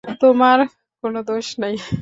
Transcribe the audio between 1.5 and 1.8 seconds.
নাই।